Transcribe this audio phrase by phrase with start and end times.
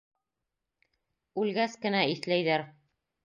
[1.43, 2.65] Үлгәс кенә иҫләйҙәр.